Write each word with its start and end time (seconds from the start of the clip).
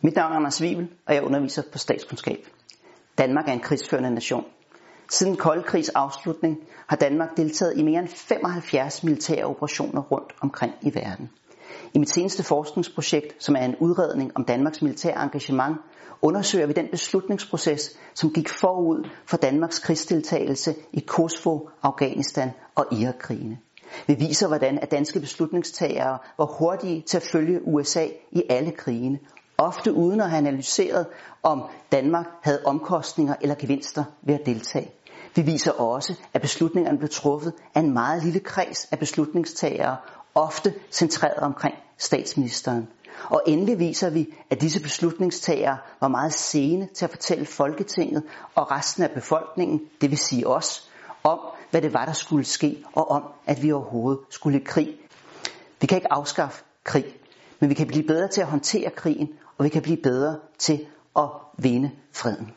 Mit 0.00 0.16
navn 0.16 0.32
er 0.32 0.36
Anders 0.36 0.62
Wivel, 0.62 0.88
og 1.06 1.14
jeg 1.14 1.22
underviser 1.22 1.62
på 1.72 1.78
statskundskab. 1.78 2.38
Danmark 3.18 3.48
er 3.48 3.52
en 3.52 3.60
krigsførende 3.60 4.10
nation. 4.10 4.44
Siden 5.10 5.36
Koldkrigs 5.36 5.88
afslutning 5.88 6.58
har 6.86 6.96
Danmark 6.96 7.36
deltaget 7.36 7.78
i 7.78 7.82
mere 7.82 8.00
end 8.00 8.08
75 8.08 9.04
militære 9.04 9.44
operationer 9.44 10.02
rundt 10.02 10.32
omkring 10.40 10.74
i 10.82 10.94
verden. 10.94 11.30
I 11.94 11.98
mit 11.98 12.10
seneste 12.10 12.42
forskningsprojekt, 12.42 13.44
som 13.44 13.56
er 13.56 13.64
en 13.64 13.76
udredning 13.80 14.32
om 14.34 14.44
Danmarks 14.44 14.82
militære 14.82 15.22
engagement, 15.22 15.76
undersøger 16.22 16.66
vi 16.66 16.72
den 16.72 16.88
beslutningsproces, 16.90 17.98
som 18.14 18.32
gik 18.32 18.48
forud 18.48 19.08
for 19.26 19.36
Danmarks 19.36 19.78
krigsdeltagelse 19.78 20.74
i 20.92 21.00
Kosovo, 21.00 21.68
Afghanistan 21.82 22.50
og 22.74 22.86
Irakkrigene. 22.92 23.58
Vi 24.06 24.14
viser, 24.14 24.48
hvordan 24.48 24.78
at 24.78 24.90
danske 24.90 25.20
beslutningstagere 25.20 26.18
var 26.38 26.56
hurtige 26.58 27.02
til 27.02 27.16
at 27.16 27.28
følge 27.32 27.68
USA 27.68 28.06
i 28.32 28.42
alle 28.50 28.70
krigene, 28.70 29.18
ofte 29.58 29.92
uden 29.92 30.20
at 30.20 30.30
have 30.30 30.38
analyseret, 30.38 31.06
om 31.42 31.62
Danmark 31.92 32.26
havde 32.42 32.62
omkostninger 32.64 33.34
eller 33.40 33.54
gevinster 33.54 34.04
ved 34.22 34.34
at 34.34 34.46
deltage. 34.46 34.90
Vi 35.34 35.42
viser 35.42 35.72
også, 35.72 36.14
at 36.34 36.40
beslutningerne 36.40 36.98
blev 36.98 37.08
truffet 37.10 37.52
af 37.74 37.80
en 37.80 37.92
meget 37.92 38.24
lille 38.24 38.40
kreds 38.40 38.88
af 38.92 38.98
beslutningstagere, 38.98 39.96
ofte 40.34 40.74
centreret 40.90 41.36
omkring 41.38 41.74
statsministeren. 41.98 42.88
Og 43.24 43.42
endelig 43.46 43.78
viser 43.78 44.10
vi, 44.10 44.34
at 44.50 44.60
disse 44.60 44.82
beslutningstagere 44.82 45.78
var 46.00 46.08
meget 46.08 46.32
sene 46.32 46.88
til 46.94 47.04
at 47.04 47.10
fortælle 47.10 47.46
Folketinget 47.46 48.22
og 48.54 48.70
resten 48.70 49.02
af 49.02 49.10
befolkningen, 49.10 49.80
det 50.00 50.10
vil 50.10 50.18
sige 50.18 50.46
os, 50.46 50.90
om 51.24 51.38
hvad 51.70 51.82
det 51.82 51.94
var, 51.94 52.04
der 52.04 52.12
skulle 52.12 52.44
ske, 52.44 52.84
og 52.92 53.10
om, 53.10 53.22
at 53.46 53.62
vi 53.62 53.72
overhovedet 53.72 54.20
skulle 54.30 54.60
i 54.60 54.64
krig. 54.64 54.94
Vi 55.80 55.86
kan 55.86 55.98
ikke 55.98 56.12
afskaffe 56.12 56.64
krig, 56.84 57.04
men 57.60 57.70
vi 57.70 57.74
kan 57.74 57.86
blive 57.86 58.04
bedre 58.06 58.28
til 58.28 58.40
at 58.40 58.46
håndtere 58.46 58.90
krigen, 58.90 59.28
og 59.58 59.64
vi 59.64 59.68
kan 59.68 59.82
blive 59.82 59.96
bedre 60.02 60.38
til 60.58 60.86
at 61.16 61.28
vinde 61.58 61.90
freden. 62.12 62.52